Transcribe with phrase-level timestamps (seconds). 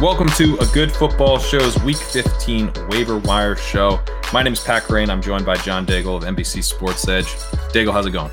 [0.00, 3.98] Welcome to a good football show's Week 15 waiver wire show.
[4.32, 5.10] My name is Pat Kerrane.
[5.10, 7.26] I'm joined by John Daigle of NBC Sports Edge.
[7.72, 8.30] Daigle, how's it going?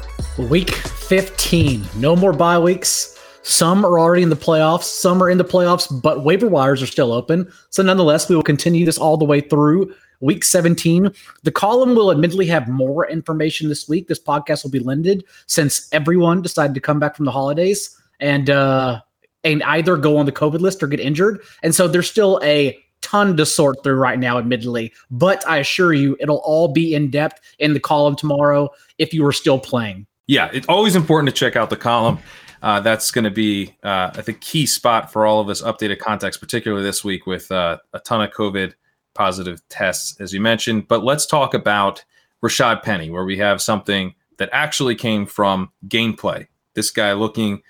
[0.49, 1.83] Week 15.
[1.95, 3.14] No more bye weeks.
[3.47, 4.85] Some are already in the playoffs.
[4.85, 7.47] Some are in the playoffs, but waiver wires are still open.
[7.69, 11.11] So, nonetheless, we will continue this all the way through week 17.
[11.43, 14.07] The column will admittedly have more information this week.
[14.07, 17.95] This podcast will be limited since everyone decided to come back from the holidays.
[18.19, 19.01] And uh,
[19.43, 21.39] and either go on the COVID list or get injured.
[21.61, 24.91] And so there's still a ton to sort through right now, admittedly.
[25.11, 29.23] But I assure you, it'll all be in depth in the column tomorrow if you
[29.23, 30.07] are still playing.
[30.25, 32.17] Yeah, it's always important to check out the column.
[32.61, 35.99] Uh, that's going to be, uh, I think, key spot for all of us updated
[35.99, 38.73] context, particularly this week with uh, a ton of COVID
[39.13, 40.87] positive tests, as you mentioned.
[40.87, 42.03] But let's talk about
[42.43, 46.47] Rashaad Penny, where we have something that actually came from gameplay.
[46.73, 47.61] This guy looking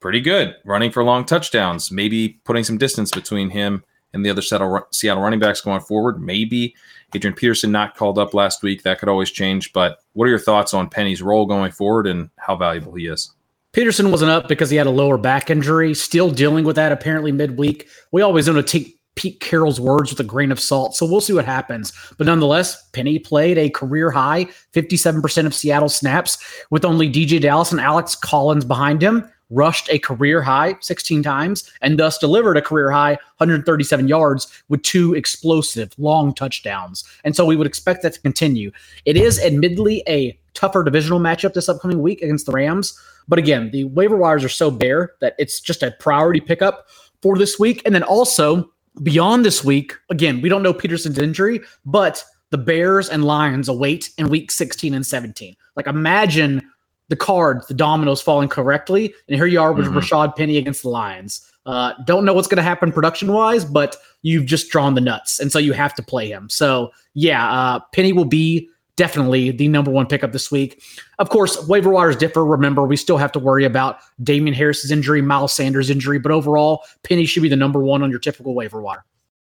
[0.00, 4.42] pretty good, running for long touchdowns, maybe putting some distance between him and the other
[4.42, 6.22] Seattle running backs going forward.
[6.22, 6.74] Maybe
[7.14, 8.82] Adrian Peterson not called up last week.
[8.82, 9.72] That could always change.
[9.72, 13.32] But what are your thoughts on Penny's role going forward and how valuable he is?
[13.76, 17.30] Peterson wasn't up because he had a lower back injury, still dealing with that apparently
[17.30, 17.86] midweek.
[18.10, 20.96] We always want to take Pete Carroll's words with a grain of salt.
[20.96, 21.92] So we'll see what happens.
[22.16, 26.38] But nonetheless, Penny played a career high 57% of Seattle snaps
[26.70, 31.70] with only DeeJay Dallas and Alex Collins behind him rushed a career high 16 times
[31.82, 37.04] and thus delivered a career high 137 yards with two explosive long touchdowns.
[37.24, 38.72] And so we would expect that to continue.
[39.04, 42.98] It is admittedly a tougher divisional matchup this upcoming week against the Rams.
[43.28, 46.86] But again, the waiver wires are so bare that it's just a priority pickup
[47.22, 47.82] for this week.
[47.84, 48.70] And then also
[49.02, 54.10] beyond this week, again, we don't know Peterson's injury, but the Bears and Lions await
[54.18, 55.56] in week 16 and 17.
[55.74, 56.62] Like imagine
[57.08, 59.98] the cards, the dominoes falling correctly, and here you are with mm-hmm.
[59.98, 61.52] Rashaad Penny against the Lions.
[61.64, 65.40] Uh, don't know what's going to happen production wise, but you've just drawn the nuts,
[65.40, 66.48] and so you have to play him.
[66.48, 70.82] So yeah, uh, Penny will be definitely the number one pickup this week.
[71.18, 72.44] Of course, waiver wires differ.
[72.44, 76.82] Remember, we still have to worry about Damien Harris's injury, Miles Sanders' injury, but overall,
[77.02, 79.04] Penny should be the number one on your typical waiver wire.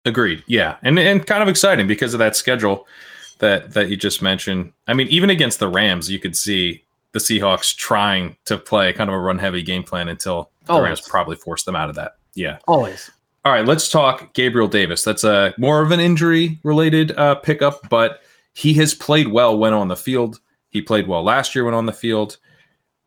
[0.06, 0.44] Agreed.
[0.48, 2.88] Yeah, and and kind of exciting because of that schedule
[3.40, 4.72] that that you just mentioned.
[4.88, 6.84] I mean, even against the Rams, you could see
[7.14, 11.02] the Seahawks trying to play kind of a run heavy game plan until the Rams
[11.02, 12.18] probably forced them out of that.
[12.34, 12.60] Yeah.
[12.68, 13.10] Always.
[13.46, 15.04] All right, let's talk Gabriel Davis.
[15.04, 18.22] That's a more of an injury related uh, pickup, but
[18.56, 20.40] he has played well when on the field.
[20.70, 22.38] He played well last year when on the field.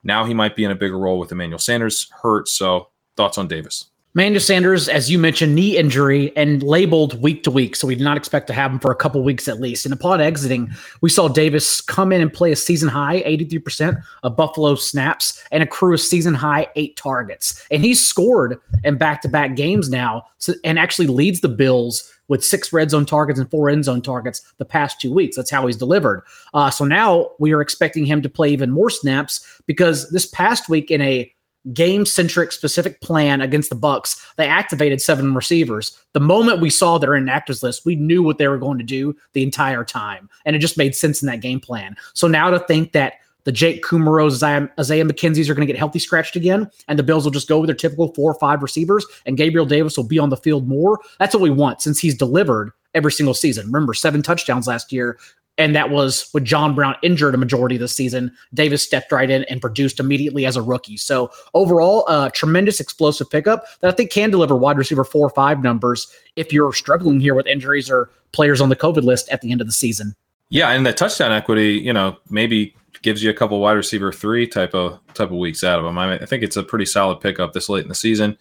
[0.05, 2.49] Now he might be in a bigger role with Emmanuel Sanders hurt.
[2.49, 3.87] So, thoughts on Davis?
[4.15, 7.77] Manuel Sanders, as you mentioned, knee injury and labeled week to week.
[7.77, 9.87] So we did not expect to have him for a couple weeks at least.
[9.87, 10.71] And upon exiting,
[11.03, 15.63] we saw Davis come in and play a season high 83% of Buffalo snaps and
[15.63, 17.65] accrue a season high eight targets.
[17.71, 20.25] And he's scored in back to back games now
[20.65, 24.41] and actually leads the Bills with six red zone targets and four end zone targets
[24.59, 25.37] the past two weeks.
[25.37, 26.23] That's how he's delivered.
[26.55, 30.69] Uh, so now we are expecting him to play even more snaps because this past
[30.69, 31.33] week in a
[31.73, 34.25] game centric specific plan against the Bucs.
[34.37, 35.99] they activated seven receivers.
[36.13, 39.15] The moment we saw their inactives list, we knew what they were going to do
[39.33, 41.97] the entire time, and it just made sense in that game plan.
[42.15, 43.15] So now to think that
[43.45, 47.03] the Jake Kumerow's, Isaiah, Isaiah McKenzie's are going to get healthy scratched again, and the
[47.03, 50.05] Bills will just go with their typical four or five receivers, and Gabriel Davis will
[50.05, 50.99] be on the field more.
[51.19, 53.67] That's what we want since he's delivered every single season.
[53.67, 55.19] Remember, seven touchdowns last year
[55.59, 58.33] and that was with John Brown injured a majority of the season.
[58.55, 60.97] Davis stepped right in and produced immediately as a rookie.
[60.97, 65.31] So overall, a tremendous explosive pickup that I think can deliver wide receiver four or
[65.31, 69.41] five numbers if you're struggling here with injuries or players on the COVID list at
[69.41, 70.15] the end of the season.
[70.51, 74.47] Yeah, and the touchdown equity, you know, maybe gives you a couple wide receiver three
[74.47, 75.99] type of type of weeks out of him.
[75.99, 78.37] I, mean, I think it's a pretty solid pickup this late in the season.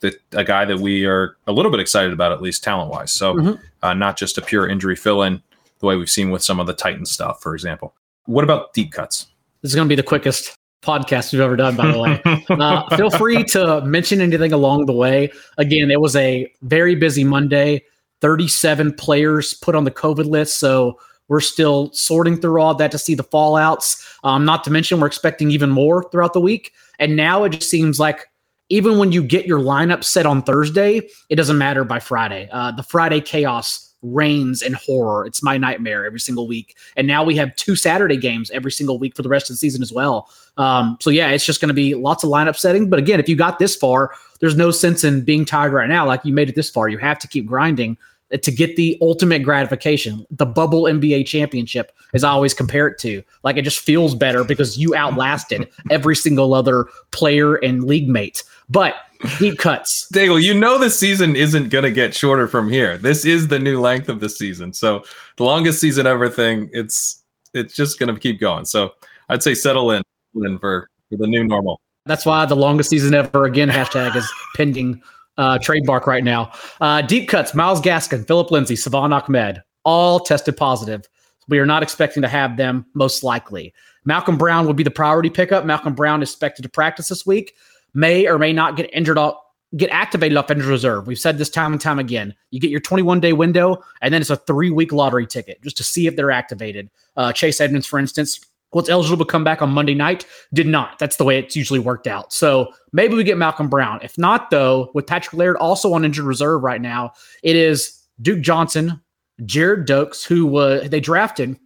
[0.00, 3.12] That a guy that we are a little bit excited about, at least talent wise.
[3.12, 3.62] So, mm-hmm.
[3.82, 5.42] uh, not just a pure injury fill in
[5.80, 7.94] the way we've seen with some of the Titan stuff, for example.
[8.24, 9.26] What about deep cuts?
[9.62, 12.44] This is going to be the quickest podcast we've ever done, by the way.
[12.48, 15.30] uh, feel free to mention anything along the way.
[15.58, 17.82] Again, it was a very busy Monday.
[18.20, 20.58] 37 players put on the COVID list.
[20.58, 20.98] So
[21.30, 24.04] we're still sorting through all that to see the fallouts.
[24.24, 26.72] Um, not to mention, we're expecting even more throughout the week.
[26.98, 28.26] And now it just seems like
[28.68, 32.48] even when you get your lineup set on Thursday, it doesn't matter by Friday.
[32.52, 35.24] Uh, the Friday chaos reigns in horror.
[35.24, 36.76] It's my nightmare every single week.
[36.96, 39.58] And now we have two Saturday games every single week for the rest of the
[39.58, 40.28] season as well.
[40.56, 42.90] Um, so yeah, it's just going to be lots of lineup setting.
[42.90, 46.06] But again, if you got this far, there's no sense in being tired right now.
[46.06, 47.98] Like you made it this far, you have to keep grinding.
[48.38, 50.24] To get the ultimate gratification.
[50.30, 53.22] The bubble NBA championship is I always compared to.
[53.42, 58.44] Like it just feels better because you outlasted every single other player and league mate.
[58.68, 58.94] But
[59.38, 60.08] deep cuts.
[60.14, 62.96] Daigle, you know the season isn't going to get shorter from here.
[62.98, 64.72] This is the new length of the season.
[64.72, 65.04] So
[65.36, 67.22] the longest season ever thing, it's
[67.52, 68.64] it's just going to keep going.
[68.64, 68.92] So
[69.28, 70.02] I'd say settle in,
[70.36, 71.80] in for, for the new normal.
[72.06, 75.02] That's why the longest season ever again hashtag is pending
[75.40, 76.52] uh, trademark right now.
[76.80, 81.08] Uh, deep cuts, Myles Gaskin, Phillip Lindsay, Salvon Ahmed, all tested positive.
[81.48, 83.72] We are not expecting to have them most likely.
[84.04, 85.64] Malcolm Brown will be the priority pickup.
[85.64, 87.54] Malcolm Brown is expected to practice this week,
[87.94, 89.36] may or may not get injured off,
[89.76, 91.06] get activated off injured reserve.
[91.06, 92.34] We've said this time and time again.
[92.50, 95.78] You get your 21 day window, and then it's a three week lottery ticket just
[95.78, 96.90] to see if they're activated.
[97.16, 98.40] Uh, Chase Edmonds, for instance,
[98.72, 100.98] was eligible to come back on Monday night, did not.
[100.98, 102.32] That's the way it's usually worked out.
[102.32, 104.00] So maybe we get Malcolm Brown.
[104.02, 107.12] If not, though, with Patrick Laird also on injured reserve right now,
[107.42, 109.00] it is Duke Johnson,
[109.42, 111.58] Gerrid Doaks, who uh, they drafted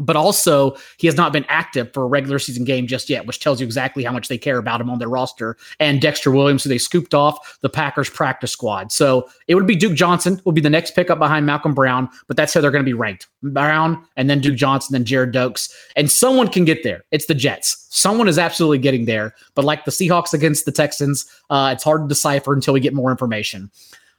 [0.00, 3.38] but also he has not been active for a regular season game just yet, which
[3.38, 5.56] tells you exactly how much they care about him on their roster.
[5.78, 8.90] And Dexter Williams, who they scooped off the Packers practice squad.
[8.90, 12.36] So it would be Duke Johnson will be the next pickup behind Malcolm Brown, but
[12.36, 13.28] that's how they're going to be ranked.
[13.42, 15.72] Brown and then Duke Johnson, then Gerrid Doaks.
[15.96, 17.04] And someone can get there.
[17.10, 17.86] It's the Jets.
[17.90, 19.34] Someone is absolutely getting there.
[19.54, 22.94] But like the Seahawks against the Texans, uh, it's hard to decipher until we get
[22.94, 23.70] more information.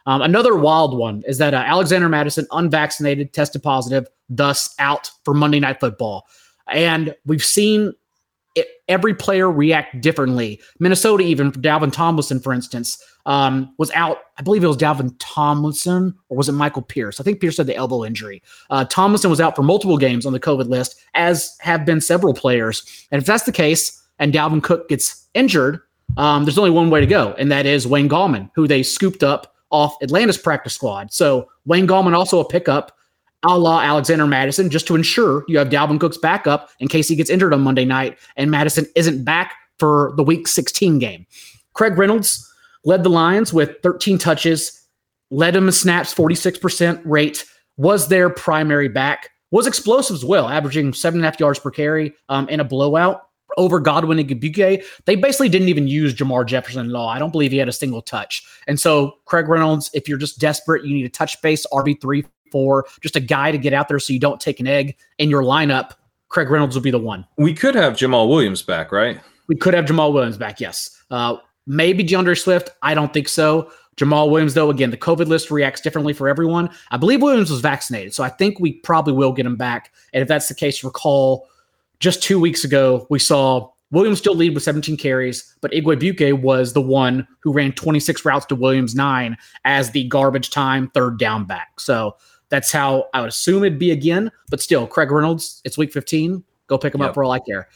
[0.06, 5.34] Um, another wild one is that uh, Alexander Mattison, unvaccinated, tested positive, thus out for
[5.34, 6.26] Monday Night Football.
[6.68, 7.94] And we've seen
[8.56, 10.62] it, every player react differently.
[10.80, 14.18] Minnesota, even Dalvin Tomlinson, for instance, um, was out.
[14.38, 17.20] I believe it was Dalvin Tomlinson or was it Michael Pierce?
[17.20, 18.42] I think Pierce had the elbow injury.
[18.70, 22.34] Uh, Tomlinson was out for multiple games on the COVID list, as have been several
[22.34, 23.08] players.
[23.12, 25.82] And if that's the case, and Dalvin Cook gets injured,
[26.18, 29.24] um, there's only one way to go, and that is Wayne Gallman, who they scooped
[29.24, 31.12] up off Atlanta's practice squad.
[31.12, 32.98] So Wayne Gallman also a pickup
[33.44, 37.16] a la Alexander Mattison, just to ensure you have Dalvin Cook's backup in case he
[37.16, 41.26] gets injured on Monday night and Mattison isn't back for the week 16 game.
[41.74, 42.48] Craig Reynolds
[42.86, 44.80] led the Lions with 13 touches,
[45.32, 47.46] led them in snaps, 46% rate,
[47.78, 51.72] was their primary back, was explosive as well, averaging seven and a half yards per
[51.72, 53.24] carry um, in a blowout
[53.58, 57.10] over Godwin Igwebuike, they basically didn't even use Jermar Jefferson at all.
[57.10, 58.44] I don't believe he had a single touch.
[58.68, 62.86] And so, Craig Reynolds, if you're just desperate, you need a touch base RB3 4,
[63.02, 65.44] just a guy to get out there so you don't take an egg in your
[65.44, 65.92] lineup.
[66.30, 67.26] Craig Reynolds will be the one.
[67.38, 69.20] We could have Jamaal Williams back, right?
[69.48, 70.90] We could have Jamaal Williams back, yes.
[71.10, 71.38] Uh,
[71.68, 72.70] maybe D'Andre Swift.
[72.82, 73.72] I don't think so.
[73.98, 76.70] Jamaal Williams, though, again, the COVID list reacts differently for everyone.
[76.92, 79.92] I believe Williams was vaccinated, so I think we probably will get him back.
[80.14, 81.50] And if that's the case, recall
[82.02, 86.74] just two weeks ago, we saw Williams still lead with 17 carries, but Igwebuike was
[86.74, 91.46] the one who ran 26 routes to Williams' nine as the garbage time third down
[91.46, 91.80] back.
[91.80, 92.16] So
[92.50, 94.32] that's how I would assume it'd be again.
[94.50, 96.44] But still, Craig Reynolds, it's week 15.
[96.68, 97.10] Go pick him yep.
[97.10, 97.70] up for all I care.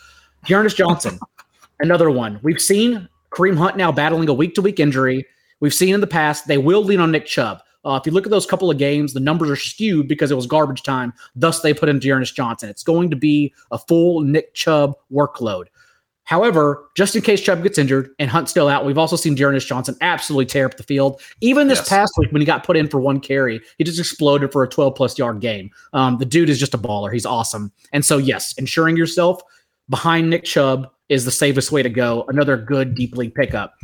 [0.46, 1.20] D'Ernest Johnson,
[1.80, 2.40] another one.
[2.42, 5.26] We've seen Kareem Hunt now battling a week to week injury.
[5.60, 7.62] We've seen in the past they will lean on Nick Chubb.
[7.86, 10.36] Uh, if you look at those couple of games, the numbers are skewed because it
[10.36, 11.14] was garbage time.
[11.36, 12.70] Thus, they put in D'Ernest Johnson.
[12.70, 15.68] It's going to be a full Nick Chubb workload.
[16.26, 19.68] However, just in case Chubb gets injured and Hunt's still out, we've also seen D'Ernest
[19.68, 21.22] Johnson absolutely tear up the field.
[21.42, 21.90] Even this yes.
[21.90, 24.68] past week, when he got put in for one carry, he just exploded for a
[24.68, 25.70] 12 plus yard game.
[25.94, 27.14] Um, the dude is just a baller.
[27.14, 27.72] He's awesome.
[27.94, 29.40] And so, yes, ensuring yourself
[29.88, 32.26] behind Nick Chubb is the safest way to go.
[32.28, 33.76] Another good deep league pickup.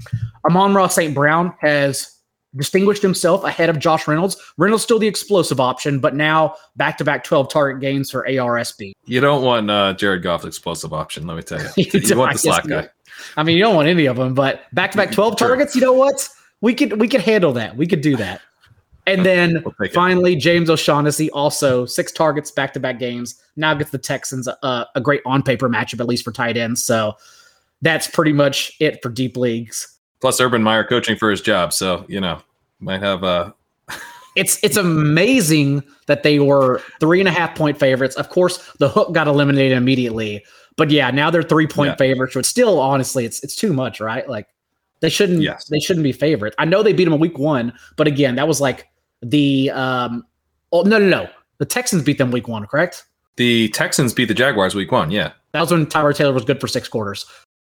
[0.49, 1.13] Amon-Ra St.
[1.13, 2.20] Brown has
[2.55, 4.37] distinguished himself ahead of Josh Reynolds.
[4.57, 8.93] Reynolds still the explosive option, but now back to back 12 target gains for ARSB.
[9.05, 11.69] You don't want uh, Jared Goff explosive option, let me tell you.
[11.77, 12.89] you, you want the slot guy.
[13.37, 15.81] I mean, you don't want any of them, but back to back 12 targets, you
[15.81, 16.27] know what?
[16.61, 17.75] We could we could handle that.
[17.75, 18.41] We could do that.
[19.07, 23.41] And then we'll finally, James O'Shaughnessy also six targets back to back games.
[23.55, 26.83] Now gets the Texans a, a great on paper matchup, at least for tight ends.
[26.83, 27.17] So
[27.81, 29.90] that's pretty much it for deep leagues.
[30.21, 32.39] Plus, Urban Meyer coaching for his job, so you know
[32.79, 33.53] might have a.
[34.35, 38.15] it's it's amazing that they were three and a half point favorites.
[38.15, 40.45] Of course, the hook got eliminated immediately,
[40.77, 41.95] but yeah, now they're three point yeah.
[41.95, 42.35] favorites.
[42.35, 44.29] But still, honestly, it's it's too much, right?
[44.29, 44.47] Like
[44.99, 45.65] they shouldn't yes.
[45.65, 46.55] they shouldn't be favorites.
[46.59, 48.87] I know they beat them in week one, but again, that was like
[49.21, 50.25] the um.
[50.71, 51.29] Oh no no no!
[51.57, 53.05] The Texans beat them week one, correct?
[53.35, 55.09] The Texans beat the Jaguars week one.
[55.11, 57.25] Yeah, that was when Tyrod Taylor was good for six quarters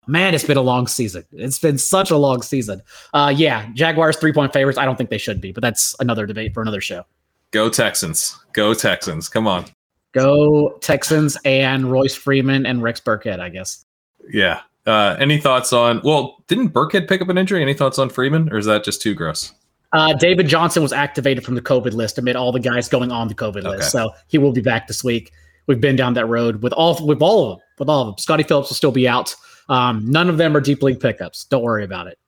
[0.08, 1.24] man, it's been a long season.
[1.32, 2.82] It's been such a long season.
[3.14, 4.78] Uh, yeah, Jaguars three point favorites.
[4.78, 7.04] I don't think they should be, but that's another debate for another show.
[7.50, 8.38] Go Texans.
[8.52, 9.28] Go Texans.
[9.28, 9.64] Come on.
[10.12, 13.84] Go Texans and Royce Freeman and Rex Burkhead, I guess.
[14.30, 14.60] Yeah.
[14.86, 16.00] Uh, any thoughts on?
[16.02, 17.60] Well, didn't Burkhead pick up an injury?
[17.62, 19.52] Any thoughts on Freeman, or is that just too gross?
[19.92, 23.28] Uh, David Johnson was activated from the COVID list amid all the guys going on
[23.28, 23.68] the COVID Okay.
[23.68, 25.32] list, so he will be back this week.
[25.66, 27.64] We've been down that road with all with all of them.
[27.78, 29.34] With all of them, Scottie Phillips will still be out.
[29.68, 31.44] Um, none of them are deep league pickups.
[31.44, 32.18] Don't worry about it.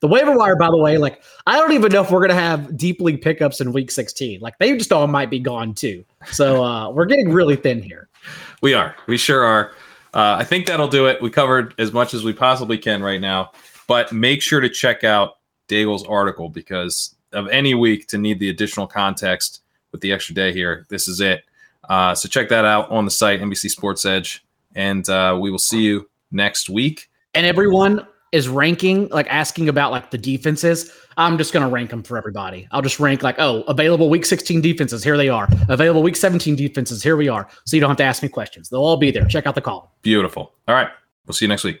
[0.00, 2.76] The waiver wire, by the way, like I don't even know if we're gonna have
[2.76, 4.40] deep league pickups in week 16.
[4.40, 6.04] Like they just all might be gone too.
[6.32, 8.08] So uh, we're getting really thin here.
[8.62, 8.96] We are.
[9.06, 9.72] We sure are.
[10.14, 11.22] Uh, I think that'll do it.
[11.22, 13.52] We covered as much as we possibly can right now,
[13.86, 18.50] but make sure to check out Daigle's article because of any week to need the
[18.50, 20.84] additional context with the extra day here.
[20.88, 21.44] This is it.
[21.88, 24.44] Uh, so check that out on the site, NBC Sports Edge,
[24.74, 27.08] and uh, we will see you next week.
[27.34, 31.90] and everyone is ranking like asking about like the defenses i'm just going to rank
[31.90, 35.46] them for everybody i'll just rank like oh available week 16 defenses here they are
[35.68, 38.70] available week 17 defenses here we are so you don't have to ask me questions
[38.70, 40.52] they'll all be there check out the column Beautiful.
[40.68, 40.88] All right.
[41.26, 41.78] We'll see you next week.